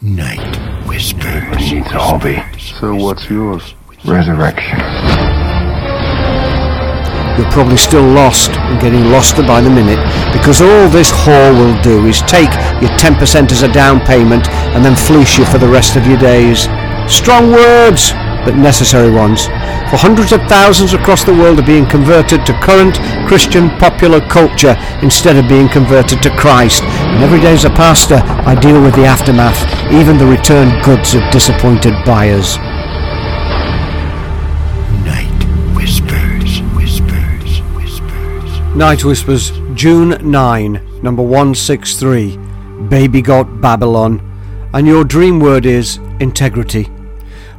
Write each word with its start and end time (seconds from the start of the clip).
Night 0.00 0.86
whispers. 0.86 1.56
He 1.56 1.74
needs 1.74 1.90
a 1.90 1.98
hobby. 1.98 2.40
So 2.56 2.94
what's 2.94 3.28
yours? 3.28 3.74
Resurrection. 4.04 4.78
You're 7.36 7.50
probably 7.50 7.78
still 7.78 8.04
lost 8.04 8.50
and 8.50 8.80
getting 8.80 9.10
loster 9.10 9.42
by 9.42 9.60
the 9.60 9.70
minute 9.70 9.98
because 10.32 10.60
all 10.60 10.88
this 10.88 11.10
whore 11.10 11.52
will 11.52 11.80
do 11.82 12.06
is 12.06 12.22
take 12.22 12.50
your 12.80 12.90
10% 12.94 13.50
as 13.50 13.62
a 13.62 13.72
down 13.72 13.98
payment 13.98 14.48
and 14.48 14.84
then 14.84 14.94
fleece 14.94 15.36
you 15.36 15.44
for 15.44 15.58
the 15.58 15.68
rest 15.68 15.96
of 15.96 16.06
your 16.06 16.18
days. 16.18 16.68
Strong 17.12 17.50
words, 17.50 18.12
but 18.48 18.56
necessary 18.56 19.10
ones. 19.10 19.44
For 19.90 19.98
hundreds 20.00 20.32
of 20.32 20.40
thousands 20.48 20.94
across 20.94 21.22
the 21.22 21.34
world 21.34 21.58
are 21.58 21.66
being 21.66 21.84
converted 21.84 22.46
to 22.46 22.58
current 22.60 22.96
Christian 23.28 23.68
popular 23.76 24.26
culture 24.26 24.74
instead 25.02 25.36
of 25.36 25.50
being 25.50 25.68
converted 25.68 26.22
to 26.22 26.34
Christ. 26.34 26.82
And 26.82 27.22
every 27.22 27.40
day 27.40 27.52
as 27.52 27.66
a 27.66 27.70
pastor, 27.70 28.22
I 28.24 28.54
deal 28.54 28.80
with 28.80 28.94
the 28.94 29.04
aftermath, 29.04 29.60
even 29.92 30.16
the 30.16 30.24
returned 30.24 30.82
goods 30.82 31.12
of 31.12 31.30
disappointed 31.30 31.92
buyers. 32.06 32.56
Night 35.04 35.44
whispers. 35.76 36.62
Whispers. 36.74 37.60
Whispers. 37.76 38.60
Night 38.74 39.04
Whispers, 39.04 39.52
June 39.74 40.16
9, 40.22 41.02
number 41.02 41.22
163, 41.22 42.38
Baby 42.88 43.20
Got 43.20 43.60
Babylon, 43.60 44.22
and 44.72 44.86
your 44.86 45.04
dream 45.04 45.38
word 45.38 45.66
is 45.66 45.98
integrity. 46.18 46.88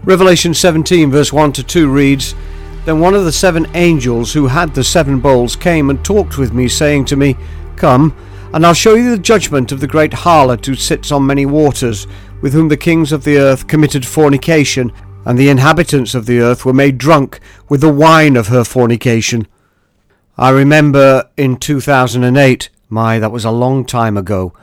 Revelation 0.03 0.53
17, 0.53 1.11
verse 1.11 1.33
1 1.33 1.51
to 1.53 1.63
2 1.63 1.91
reads 1.91 2.33
Then 2.85 3.01
one 3.01 3.13
of 3.13 3.25
the 3.25 3.31
seven 3.31 3.67
angels 3.75 4.33
who 4.33 4.47
had 4.47 4.73
the 4.73 4.83
seven 4.83 5.19
bowls 5.19 5.57
came 5.57 5.89
and 5.89 6.03
talked 6.03 6.37
with 6.37 6.53
me, 6.53 6.69
saying 6.69 7.05
to 7.05 7.17
me, 7.17 7.35
Come, 7.75 8.15
and 8.53 8.65
I'll 8.65 8.73
show 8.73 8.95
you 8.95 9.11
the 9.11 9.21
judgment 9.21 9.71
of 9.71 9.81
the 9.81 9.87
great 9.87 10.11
harlot 10.11 10.65
who 10.65 10.75
sits 10.75 11.11
on 11.11 11.27
many 11.27 11.45
waters, 11.45 12.07
with 12.41 12.53
whom 12.53 12.69
the 12.69 12.77
kings 12.77 13.11
of 13.11 13.25
the 13.25 13.37
earth 13.37 13.67
committed 13.67 14.05
fornication, 14.05 14.93
and 15.25 15.37
the 15.37 15.49
inhabitants 15.49 16.15
of 16.15 16.25
the 16.25 16.39
earth 16.39 16.65
were 16.65 16.73
made 16.73 16.97
drunk 16.97 17.41
with 17.67 17.81
the 17.81 17.93
wine 17.93 18.37
of 18.37 18.47
her 18.47 18.63
fornication. 18.63 19.47
I 20.37 20.51
remember 20.51 21.29
in 21.35 21.57
2008, 21.57 22.69
my, 22.87 23.19
that 23.19 23.31
was 23.31 23.43
a 23.43 23.51
long 23.51 23.85
time 23.85 24.15
ago, 24.15 24.53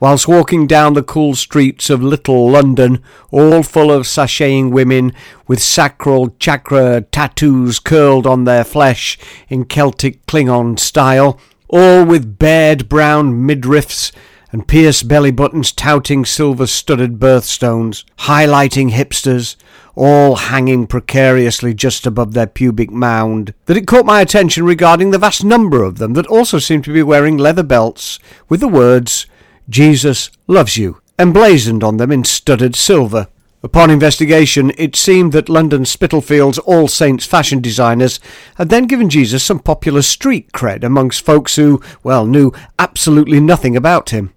whilst 0.00 0.28
walking 0.28 0.66
down 0.66 0.94
the 0.94 1.02
cool 1.02 1.34
streets 1.34 1.90
of 1.90 2.02
little 2.02 2.50
London, 2.50 3.02
all 3.30 3.62
full 3.62 3.90
of 3.90 4.02
sashaying 4.02 4.70
women 4.70 5.12
with 5.46 5.62
sacral 5.62 6.30
chakra 6.38 7.00
tattoos 7.00 7.78
curled 7.78 8.26
on 8.26 8.44
their 8.44 8.64
flesh 8.64 9.18
in 9.48 9.64
Celtic 9.64 10.24
Klingon 10.26 10.78
style, 10.78 11.38
all 11.68 12.04
with 12.04 12.38
bared 12.38 12.88
brown 12.88 13.32
midriffs 13.46 14.12
and 14.54 14.68
pierced 14.68 15.08
belly 15.08 15.32
buttons 15.32 15.72
touting 15.72 16.24
silver 16.24 16.64
studded 16.64 17.18
birthstones, 17.18 18.04
highlighting 18.18 18.92
hipsters, 18.92 19.56
all 19.96 20.36
hanging 20.36 20.86
precariously 20.86 21.74
just 21.74 22.06
above 22.06 22.34
their 22.34 22.46
pubic 22.46 22.88
mound, 22.88 23.52
that 23.66 23.76
it 23.76 23.88
caught 23.88 24.06
my 24.06 24.20
attention 24.20 24.64
regarding 24.64 25.10
the 25.10 25.18
vast 25.18 25.44
number 25.44 25.82
of 25.82 25.98
them 25.98 26.12
that 26.12 26.28
also 26.28 26.60
seemed 26.60 26.84
to 26.84 26.92
be 26.92 27.02
wearing 27.02 27.36
leather 27.36 27.64
belts 27.64 28.20
with 28.48 28.60
the 28.60 28.68
words, 28.68 29.26
Jesus 29.68 30.30
loves 30.46 30.76
you, 30.76 31.00
emblazoned 31.18 31.82
on 31.82 31.96
them 31.96 32.12
in 32.12 32.24
studded 32.24 32.76
silver. 32.76 33.28
Upon 33.62 33.88
investigation, 33.90 34.72
it 34.76 34.94
seemed 34.94 35.32
that 35.32 35.48
London 35.48 35.86
Spitalfields 35.86 36.58
All 36.58 36.86
Saints 36.86 37.24
fashion 37.24 37.62
designers 37.62 38.20
had 38.56 38.68
then 38.68 38.86
given 38.86 39.08
Jesus 39.08 39.42
some 39.42 39.58
popular 39.58 40.02
street 40.02 40.52
cred 40.52 40.84
amongst 40.84 41.24
folks 41.24 41.56
who, 41.56 41.80
well, 42.02 42.26
knew 42.26 42.52
absolutely 42.78 43.40
nothing 43.40 43.74
about 43.74 44.10
him. 44.10 44.34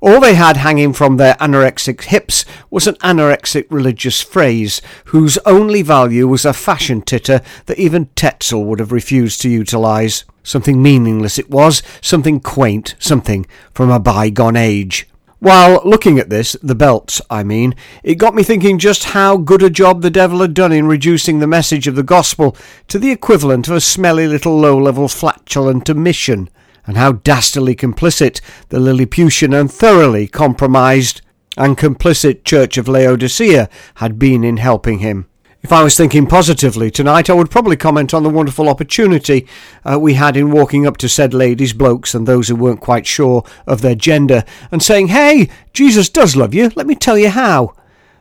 All 0.00 0.20
they 0.20 0.34
had 0.34 0.58
hanging 0.58 0.92
from 0.92 1.16
their 1.16 1.34
anorexic 1.34 2.04
hips 2.04 2.44
was 2.70 2.86
an 2.86 2.94
anorexic 2.96 3.66
religious 3.68 4.22
phrase, 4.22 4.80
whose 5.06 5.38
only 5.38 5.82
value 5.82 6.28
was 6.28 6.44
a 6.44 6.52
fashion 6.52 7.02
titter 7.02 7.40
that 7.66 7.78
even 7.78 8.06
Tetzel 8.14 8.64
would 8.64 8.78
have 8.78 8.92
refused 8.92 9.40
to 9.42 9.48
utilise. 9.48 10.24
Something 10.44 10.80
meaningless 10.80 11.38
it 11.38 11.50
was, 11.50 11.82
something 12.00 12.38
quaint, 12.38 12.94
something 13.00 13.44
from 13.74 13.90
a 13.90 13.98
bygone 13.98 14.56
age. 14.56 15.08
While 15.40 15.82
looking 15.84 16.18
at 16.18 16.30
this, 16.30 16.56
the 16.62 16.74
belts, 16.74 17.20
I 17.28 17.42
mean, 17.42 17.74
it 18.02 18.16
got 18.16 18.34
me 18.34 18.42
thinking 18.42 18.78
just 18.78 19.04
how 19.04 19.36
good 19.36 19.62
a 19.62 19.70
job 19.70 20.02
the 20.02 20.10
devil 20.10 20.40
had 20.40 20.54
done 20.54 20.72
in 20.72 20.86
reducing 20.86 21.38
the 21.38 21.46
message 21.46 21.86
of 21.86 21.96
the 21.96 22.02
gospel 22.02 22.56
to 22.88 22.98
the 22.98 23.12
equivalent 23.12 23.68
of 23.68 23.74
a 23.74 23.80
smelly 23.80 24.26
little 24.26 24.58
low-level 24.58 25.08
flatulent 25.08 25.90
omission 25.90 26.48
and 26.88 26.96
how 26.96 27.12
dastardly 27.12 27.76
complicit 27.76 28.40
the 28.70 28.80
Lilliputian 28.80 29.52
and 29.52 29.70
thoroughly 29.70 30.26
compromised 30.26 31.20
and 31.56 31.76
complicit 31.76 32.44
Church 32.44 32.78
of 32.78 32.88
Laodicea 32.88 33.68
had 33.96 34.18
been 34.18 34.42
in 34.42 34.56
helping 34.56 35.00
him. 35.00 35.28
If 35.60 35.72
I 35.72 35.82
was 35.82 35.96
thinking 35.96 36.26
positively 36.26 36.90
tonight, 36.90 37.28
I 37.28 37.34
would 37.34 37.50
probably 37.50 37.76
comment 37.76 38.14
on 38.14 38.22
the 38.22 38.30
wonderful 38.30 38.68
opportunity 38.68 39.46
uh, 39.84 39.98
we 40.00 40.14
had 40.14 40.36
in 40.36 40.50
walking 40.50 40.86
up 40.86 40.96
to 40.98 41.08
said 41.08 41.34
ladies, 41.34 41.72
blokes, 41.72 42.14
and 42.14 42.26
those 42.26 42.48
who 42.48 42.56
weren't 42.56 42.80
quite 42.80 43.06
sure 43.06 43.44
of 43.66 43.82
their 43.82 43.96
gender 43.96 44.44
and 44.70 44.82
saying, 44.82 45.08
Hey, 45.08 45.50
Jesus 45.74 46.08
does 46.08 46.36
love 46.36 46.54
you, 46.54 46.70
let 46.74 46.86
me 46.86 46.94
tell 46.94 47.18
you 47.18 47.28
how. 47.28 47.74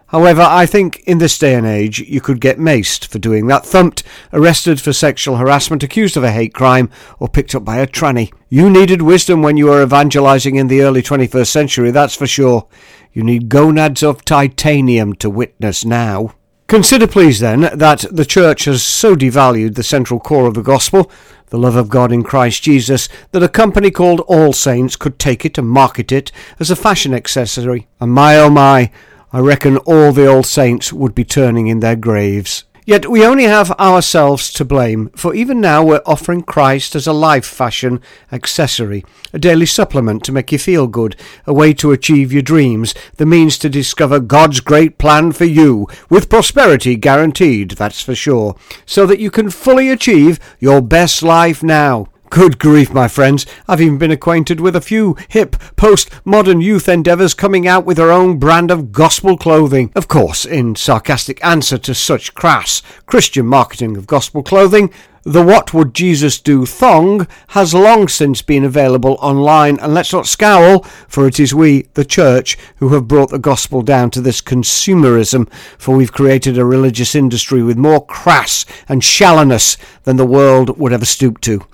However, 0.07 0.41
I 0.41 0.65
think 0.65 0.99
in 1.01 1.19
this 1.19 1.37
day 1.37 1.53
and 1.53 1.65
age 1.65 1.99
you 1.99 2.21
could 2.21 2.41
get 2.41 2.57
maced 2.57 3.05
for 3.05 3.19
doing 3.19 3.47
that, 3.47 3.65
thumped, 3.65 4.03
arrested 4.33 4.81
for 4.81 4.91
sexual 4.91 5.37
harassment, 5.37 5.83
accused 5.83 6.17
of 6.17 6.23
a 6.23 6.31
hate 6.31 6.53
crime, 6.53 6.89
or 7.19 7.29
picked 7.29 7.53
up 7.53 7.63
by 7.63 7.77
a 7.77 7.87
tranny. 7.87 8.31
You 8.49 8.69
needed 8.69 9.01
wisdom 9.01 9.41
when 9.41 9.57
you 9.57 9.65
were 9.65 9.83
evangelizing 9.83 10.55
in 10.55 10.67
the 10.67 10.81
early 10.81 11.01
21st 11.01 11.47
century, 11.47 11.91
that's 11.91 12.15
for 12.15 12.25
sure. 12.25 12.65
You 13.11 13.21
need 13.21 13.49
gonads 13.49 14.03
of 14.03 14.23
titanium 14.23 15.15
to 15.15 15.29
witness 15.29 15.83
now. 15.83 16.33
Consider, 16.67 17.07
please, 17.07 17.41
then, 17.41 17.69
that 17.77 18.05
the 18.09 18.23
Church 18.23 18.63
has 18.63 18.83
so 18.83 19.15
devalued 19.17 19.75
the 19.75 19.83
central 19.83 20.21
core 20.21 20.47
of 20.47 20.53
the 20.53 20.61
gospel, 20.61 21.11
the 21.47 21.57
love 21.57 21.75
of 21.75 21.89
God 21.89 22.11
in 22.11 22.23
Christ 22.23 22.63
Jesus, 22.63 23.09
that 23.33 23.43
a 23.43 23.49
company 23.49 23.91
called 23.91 24.21
All 24.21 24.53
Saints 24.53 24.95
could 24.95 25.19
take 25.19 25.43
it 25.43 25.57
and 25.57 25.67
market 25.67 26.13
it 26.13 26.31
as 26.57 26.71
a 26.71 26.75
fashion 26.77 27.13
accessory. 27.13 27.87
And 27.99 28.13
my 28.13 28.37
oh 28.37 28.49
my, 28.49 28.91
I 29.33 29.39
reckon 29.39 29.75
all 29.79 30.13
the 30.13 30.25
old 30.25 30.45
saints 30.45 30.93
would 30.93 31.13
be 31.13 31.25
turning 31.25 31.67
in 31.67 31.81
their 31.81 31.97
graves. 31.97 32.63
Yet 32.87 33.09
we 33.09 33.25
only 33.25 33.43
have 33.43 33.71
ourselves 33.71 34.49
to 34.53 34.63
blame, 34.63 35.09
for 35.13 35.35
even 35.35 35.59
now 35.59 35.83
we're 35.83 36.01
offering 36.05 36.41
Christ 36.41 36.95
as 36.95 37.05
a 37.05 37.11
life 37.11 37.45
fashion 37.45 37.99
accessory, 38.31 39.03
a 39.33 39.39
daily 39.39 39.65
supplement 39.65 40.23
to 40.23 40.31
make 40.31 40.53
you 40.53 40.57
feel 40.57 40.87
good, 40.87 41.17
a 41.45 41.53
way 41.53 41.73
to 41.73 41.91
achieve 41.91 42.31
your 42.31 42.41
dreams, 42.41 42.95
the 43.17 43.25
means 43.25 43.57
to 43.57 43.67
discover 43.67 44.21
God's 44.21 44.61
great 44.61 44.97
plan 44.97 45.33
for 45.33 45.43
you, 45.43 45.87
with 46.09 46.29
prosperity 46.29 46.95
guaranteed, 46.95 47.71
that's 47.71 48.01
for 48.01 48.15
sure, 48.15 48.55
so 48.85 49.05
that 49.05 49.19
you 49.19 49.31
can 49.31 49.49
fully 49.49 49.89
achieve 49.89 50.39
your 50.57 50.81
best 50.81 51.21
life 51.21 51.61
now. 51.61 52.07
Good 52.29 52.59
grief, 52.59 52.93
my 52.93 53.07
friends, 53.07 53.45
I've 53.67 53.79
even 53.79 53.97
been 53.97 54.11
acquainted 54.11 54.59
with 54.59 54.75
a 54.75 54.81
few 54.81 55.15
hip, 55.29 55.55
post-modern 55.77 56.59
youth 56.59 56.89
endeavours 56.89 57.33
coming 57.33 57.67
out 57.67 57.85
with 57.85 57.97
their 57.97 58.11
own 58.11 58.37
brand 58.37 58.69
of 58.69 58.91
gospel 58.91 59.37
clothing. 59.37 59.91
Of 59.95 60.09
course, 60.09 60.45
in 60.45 60.75
sarcastic 60.75 61.43
answer 61.43 61.77
to 61.77 61.95
such 61.95 62.33
crass 62.33 62.81
Christian 63.05 63.45
marketing 63.45 63.95
of 63.95 64.07
gospel 64.07 64.43
clothing, 64.43 64.91
the 65.23 65.43
What 65.43 65.73
Would 65.73 65.93
Jesus 65.93 66.39
Do 66.39 66.65
thong 66.65 67.27
has 67.49 67.73
long 67.73 68.07
since 68.07 68.41
been 68.41 68.65
available 68.65 69.17
online, 69.21 69.79
and 69.79 69.93
let's 69.93 70.13
not 70.13 70.27
scowl, 70.27 70.83
for 71.07 71.27
it 71.27 71.39
is 71.39 71.55
we, 71.55 71.83
the 71.93 72.05
Church, 72.05 72.57
who 72.77 72.89
have 72.89 73.07
brought 73.07 73.29
the 73.29 73.39
gospel 73.39 73.81
down 73.81 74.11
to 74.11 74.21
this 74.21 74.41
consumerism, 74.41 75.51
for 75.77 75.95
we've 75.95 76.13
created 76.13 76.57
a 76.57 76.65
religious 76.65 77.15
industry 77.15 77.63
with 77.63 77.77
more 77.77 78.05
crass 78.05 78.65
and 78.89 79.03
shallowness 79.03 79.77
than 80.03 80.17
the 80.17 80.25
world 80.25 80.77
would 80.77 80.93
ever 80.93 81.05
stoop 81.05 81.39
to. 81.41 81.65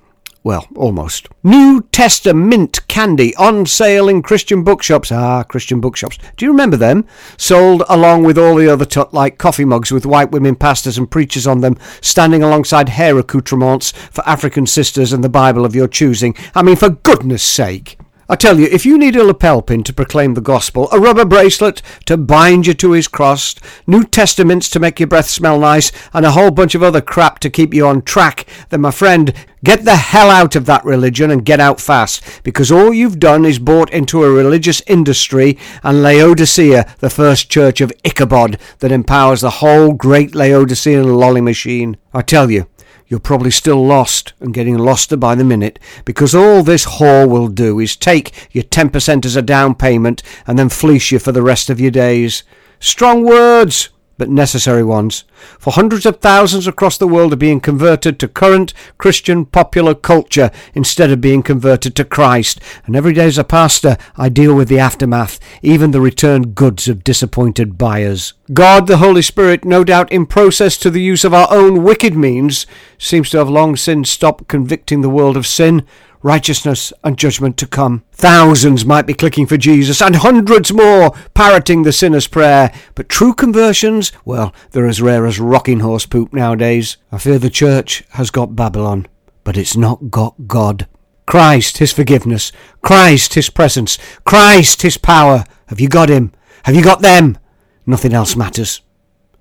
Well, 0.46 0.68
almost. 0.76 1.30
New 1.42 1.88
Testament 1.94 2.86
candy 2.90 3.34
on 3.36 3.66
sale 3.66 4.10
in 4.10 4.22
Christian 4.22 4.62
bookshops. 4.62 5.10
Ah, 5.10 5.44
Christian 5.44 5.80
bookshops. 5.80 6.18
Do 6.36 6.46
you 6.46 6.52
remember 6.52 6.76
them? 6.76 7.06
Sold 7.38 7.84
along 7.88 8.24
with 8.24 8.38
all 8.38 8.56
the 8.56 8.68
other 8.68 8.84
tut 8.84 9.14
like 9.14 9.38
coffee 9.38 9.64
mugs 9.64 9.90
with 9.90 10.06
white 10.06 10.32
women 10.32 10.56
pastors 10.56 10.98
and 10.98 11.10
preachers 11.10 11.48
on 11.48 11.62
them, 11.62 11.78
standing 12.02 12.44
alongside 12.44 12.90
hair 12.90 13.18
accoutrements 13.18 13.92
for 14.12 14.28
African 14.28 14.68
sisters 14.68 15.14
and 15.14 15.24
the 15.24 15.30
Bible 15.30 15.64
of 15.64 15.76
your 15.76 15.88
choosing. 15.88 16.36
I 16.54 16.62
mean, 16.62 16.76
for 16.76 16.90
goodness 16.90 17.42
sake. 17.42 17.98
I 18.34 18.36
tell 18.36 18.60
you, 18.60 18.66
if 18.72 18.84
you 18.84 18.98
need 18.98 19.16
a 19.16 19.24
lapel 19.24 19.62
pin 19.62 19.84
to 19.84 19.94
proclaim 19.94 20.34
the 20.34 20.42
gospel, 20.42 20.90
a 20.92 21.00
rubber 21.00 21.24
bracelet 21.24 21.84
to 22.08 22.18
bind 22.18 22.66
you 22.66 22.74
to 22.74 22.94
his 22.94 23.08
cross, 23.08 23.54
New 23.86 24.04
Testaments 24.04 24.72
to 24.72 24.80
make 24.80 25.00
your 25.00 25.06
breath 25.06 25.30
smell 25.30 25.60
nice, 25.60 25.92
and 26.16 26.26
a 26.26 26.32
whole 26.32 26.50
bunch 26.50 26.74
of 26.74 26.82
other 26.82 27.00
crap 27.00 27.38
to 27.42 27.52
keep 27.52 27.76
you 27.76 27.86
on 27.86 28.02
track, 28.02 28.48
then 28.70 28.82
my 28.82 28.90
friend, 28.90 29.36
get 29.64 29.86
the 29.86 29.98
hell 29.98 30.32
out 30.32 30.56
of 30.56 30.66
that 30.66 30.84
religion 30.84 31.30
and 31.30 31.46
get 31.46 31.60
out 31.60 31.80
fast, 31.80 32.24
because 32.42 32.72
all 32.72 32.92
you've 32.92 33.20
done 33.20 33.46
is 33.46 33.60
bought 33.60 33.92
into 33.92 34.24
a 34.24 34.32
religious 34.32 34.82
industry 34.88 35.56
and 35.84 36.02
Laodicea, 36.02 36.92
the 37.02 37.12
first 37.12 37.52
church 37.52 37.82
of 37.82 37.94
Ichabod 38.04 38.58
that 38.80 38.92
empowers 38.92 39.42
the 39.42 39.52
whole 39.62 39.94
great 39.94 40.34
Laodicean 40.34 41.18
lolly 41.18 41.42
machine. 41.42 41.98
I 42.16 42.24
tell 42.24 42.50
you, 42.50 42.66
you're 43.14 43.20
probably 43.20 43.52
still 43.52 43.86
lost 43.86 44.34
and 44.40 44.56
getting 44.56 44.76
loster 44.76 45.16
by 45.16 45.36
the 45.36 45.44
minute 45.44 45.78
because 46.04 46.34
all 46.34 46.64
this 46.64 46.98
whore 46.98 47.30
will 47.30 47.48
do 47.48 47.80
is 47.80 47.96
take 47.96 48.50
your 48.52 48.64
10% 48.64 49.24
as 49.24 49.36
a 49.36 49.42
down 49.44 49.76
payment 49.76 50.24
and 50.48 50.58
then 50.58 50.68
fleece 50.68 51.12
you 51.12 51.20
for 51.20 51.32
the 51.32 51.44
rest 51.44 51.70
of 51.70 51.80
your 51.80 51.92
days. 51.92 52.42
Strong 52.80 53.24
words! 53.24 53.90
But 54.24 54.30
necessary 54.30 54.86
ones, 54.86 55.26
for 55.60 55.74
hundreds 55.74 56.06
of 56.06 56.22
thousands 56.22 56.66
across 56.66 56.98
the 56.98 57.10
world 57.10 57.34
are 57.34 57.36
being 57.36 57.60
converted 57.60 58.18
to 58.18 58.26
current 58.26 58.74
Christian 58.98 59.44
popular 59.44 59.94
culture 59.94 60.50
instead 60.74 61.12
of 61.12 61.20
being 61.20 61.44
converted 61.44 61.94
to 61.98 62.06
Christ. 62.06 62.62
And 62.86 62.96
every 62.96 63.12
day 63.12 63.26
as 63.26 63.38
a 63.38 63.44
pastor, 63.44 63.98
I 64.16 64.30
deal 64.30 64.56
with 64.56 64.70
the 64.70 64.80
aftermath, 64.80 65.42
even 65.62 65.92
the 65.92 66.00
returned 66.00 66.56
goods 66.56 66.88
of 66.88 67.04
disappointed 67.04 67.78
buyers. 67.78 68.34
God, 68.54 68.88
the 68.88 69.00
Holy 69.00 69.22
Spirit, 69.22 69.66
no 69.66 69.84
doubt 69.84 70.10
in 70.10 70.26
process 70.26 70.78
to 70.78 70.90
the 70.90 71.02
use 71.02 71.26
of 71.26 71.34
our 71.34 71.50
own 71.52 71.84
wicked 71.84 72.16
means, 72.16 72.66
seems 72.98 73.30
to 73.32 73.40
have 73.40 73.50
long 73.50 73.76
since 73.76 74.10
stopped 74.10 74.48
convicting 74.48 75.02
the 75.02 75.10
world 75.10 75.36
of 75.36 75.46
sin 75.46 75.86
righteousness, 76.24 76.92
and 77.04 77.18
judgment 77.18 77.58
to 77.58 77.68
come. 77.68 78.04
Thousands 78.12 78.86
might 78.86 79.06
be 79.06 79.14
clicking 79.14 79.46
for 79.46 79.58
Jesus, 79.58 80.02
and 80.02 80.16
hundreds 80.16 80.74
more 80.74 81.12
parroting 81.34 81.84
the 81.84 81.92
sinner's 81.92 82.28
prayer. 82.28 82.74
But 82.96 83.10
true 83.10 83.34
conversions, 83.34 84.12
well, 84.26 84.54
they're 84.72 84.88
as 84.88 85.02
rare 85.02 85.28
as 85.28 85.40
rocking 85.40 85.82
horse 85.82 86.06
poop 86.06 86.34
nowadays. 86.34 86.98
I 87.12 87.20
fear 87.20 87.38
the 87.38 87.50
church 87.50 88.04
has 88.12 88.32
got 88.32 88.56
Babylon, 88.56 89.08
but 89.44 89.58
it's 89.58 89.78
not 89.78 90.10
got 90.10 90.48
God. 90.48 90.88
Christ, 91.26 91.78
his 91.78 91.94
forgiveness. 91.94 92.52
Christ, 92.82 93.36
his 93.36 93.50
presence. 93.50 93.98
Christ, 94.26 94.82
his 94.82 94.98
power. 94.98 95.46
Have 95.68 95.80
you 95.80 95.88
got 95.88 96.10
him? 96.10 96.34
Have 96.64 96.76
you 96.76 96.84
got 96.84 97.02
them? 97.02 97.38
Nothing 97.86 98.14
else 98.14 98.36
matters. 98.36 98.82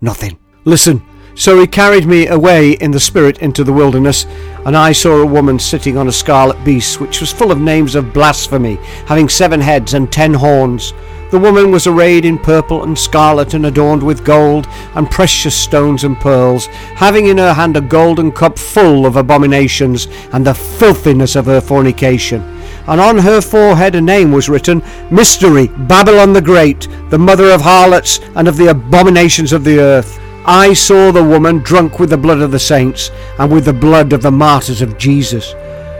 Nothing. 0.00 0.38
Listen, 0.64 1.02
so 1.34 1.60
he 1.60 1.66
carried 1.66 2.06
me 2.06 2.26
away 2.26 2.72
in 2.72 2.90
the 2.90 3.00
spirit 3.00 3.38
into 3.38 3.64
the 3.64 3.72
wilderness, 3.72 4.26
and 4.66 4.76
I 4.76 4.92
saw 4.92 5.20
a 5.20 5.26
woman 5.26 5.58
sitting 5.58 5.96
on 5.96 6.08
a 6.08 6.12
scarlet 6.12 6.62
beast, 6.64 7.00
which 7.00 7.20
was 7.20 7.32
full 7.32 7.50
of 7.50 7.60
names 7.60 7.94
of 7.94 8.12
blasphemy, 8.12 8.76
having 9.06 9.28
seven 9.28 9.60
heads 9.60 9.94
and 9.94 10.10
ten 10.10 10.34
horns. 10.34 10.92
The 11.30 11.38
woman 11.38 11.70
was 11.70 11.86
arrayed 11.86 12.26
in 12.26 12.38
purple 12.38 12.82
and 12.82 12.98
scarlet, 12.98 13.54
and 13.54 13.64
adorned 13.64 14.02
with 14.02 14.22
gold 14.24 14.66
and 14.94 15.10
precious 15.10 15.56
stones 15.56 16.04
and 16.04 16.20
pearls, 16.20 16.66
having 16.94 17.28
in 17.28 17.38
her 17.38 17.54
hand 17.54 17.76
a 17.76 17.80
golden 17.80 18.30
cup 18.30 18.58
full 18.58 19.06
of 19.06 19.16
abominations 19.16 20.08
and 20.34 20.46
the 20.46 20.52
filthiness 20.52 21.34
of 21.34 21.46
her 21.46 21.62
fornication. 21.62 22.42
And 22.86 23.00
on 23.00 23.16
her 23.16 23.40
forehead 23.40 23.94
a 23.94 24.00
name 24.00 24.30
was 24.30 24.50
written, 24.50 24.82
Mystery, 25.10 25.68
Babylon 25.68 26.34
the 26.34 26.42
Great, 26.42 26.86
the 27.08 27.18
mother 27.18 27.50
of 27.50 27.62
harlots 27.62 28.20
and 28.36 28.46
of 28.46 28.58
the 28.58 28.68
abominations 28.68 29.54
of 29.54 29.64
the 29.64 29.78
earth. 29.78 30.18
I 30.44 30.72
saw 30.72 31.12
the 31.12 31.22
woman 31.22 31.58
drunk 31.58 31.98
with 31.98 32.10
the 32.10 32.16
blood 32.16 32.40
of 32.40 32.50
the 32.50 32.58
saints 32.58 33.10
and 33.38 33.52
with 33.52 33.64
the 33.64 33.72
blood 33.72 34.12
of 34.12 34.22
the 34.22 34.30
martyrs 34.32 34.82
of 34.82 34.98
Jesus. 34.98 35.52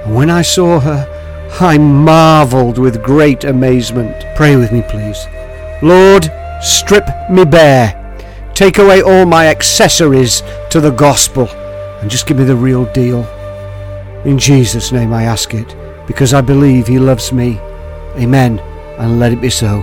And 0.05 0.15
when 0.15 0.31
I 0.31 0.43
saw 0.43 0.81
her, 0.81 1.09
I 1.61 1.79
marvelled 1.79 2.79
with 2.79 3.05
great 3.05 3.44
amazement. 3.44 4.25
Pray 4.37 4.56
with 4.56 4.73
me, 4.73 4.83
please. 4.89 5.27
Lord, 5.83 6.31
strip 6.61 7.06
me 7.31 7.44
bare. 7.44 7.99
Take 8.55 8.79
away 8.79 9.03
all 9.03 9.27
my 9.27 9.47
accessories 9.47 10.43
to 10.71 10.81
the 10.81 10.91
gospel 10.91 11.49
and 12.00 12.11
just 12.11 12.27
give 12.27 12.39
me 12.39 12.44
the 12.44 12.56
real 12.56 12.85
deal. 12.93 13.25
In 14.25 14.39
Jesus' 14.39 14.93
name 14.93 15.12
I 15.12 15.25
ask 15.25 15.55
it, 15.55 15.77
because 16.06 16.35
I 16.35 16.41
believe 16.41 16.87
He 16.87 16.99
loves 16.99 17.33
me. 17.33 17.59
Amen, 18.17 18.59
and 18.99 19.21
let 19.21 19.33
it 19.33 19.41
be 19.41 19.50
so. 19.50 19.83